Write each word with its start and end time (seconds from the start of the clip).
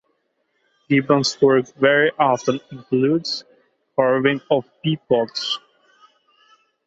Gibbons' 0.89 1.39
work 1.39 1.67
very 1.75 2.11
often 2.17 2.59
includes 2.71 3.43
carvings 3.95 4.41
of 4.49 4.65
peapods. 4.83 5.59